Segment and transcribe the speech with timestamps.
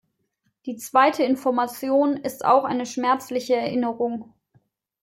[0.65, 4.33] Die zweite Information ist auch eine schmerzliche Erinnerung.